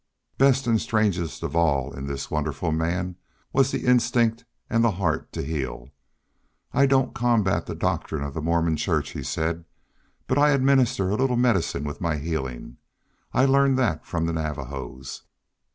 Best 0.39 0.65
and 0.65 0.81
strangest 0.81 1.43
of 1.43 1.55
all 1.55 1.93
in 1.93 2.07
this 2.07 2.31
wonderful 2.31 2.71
man 2.71 3.17
was 3.53 3.69
the 3.69 3.85
instinct 3.85 4.45
and 4.67 4.83
the 4.83 4.89
heart 4.93 5.31
to 5.33 5.43
heal. 5.43 5.91
"I 6.73 6.87
don't 6.87 7.13
combat 7.13 7.67
the 7.67 7.75
doctrine 7.75 8.23
of 8.23 8.33
the 8.33 8.41
Mormon 8.41 8.77
church," 8.77 9.11
he 9.11 9.21
said, 9.21 9.63
"but 10.25 10.39
I 10.39 10.53
administer 10.53 11.11
a 11.11 11.15
little 11.17 11.37
medicine 11.37 11.83
with 11.83 12.01
my 12.01 12.17
healing. 12.17 12.77
I 13.31 13.45
learned 13.45 13.77
that 13.77 14.03
from 14.03 14.25
the 14.25 14.33
Navajos." 14.33 15.21